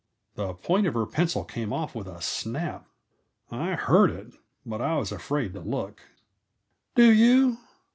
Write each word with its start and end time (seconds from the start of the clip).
The 0.33 0.55
point 0.55 0.87
of 0.87 0.95
her 0.95 1.05
pencil 1.05 1.43
came 1.43 1.71
off 1.71 1.93
with 1.93 2.07
a 2.07 2.23
snap. 2.23 2.87
I 3.51 3.73
heard 3.75 4.09
it, 4.09 4.33
but 4.65 4.81
I 4.81 4.97
was 4.97 5.11
afraid 5.11 5.53
to 5.53 5.59
look. 5.59 6.01
"Do 6.95 7.11
you? 7.13 7.59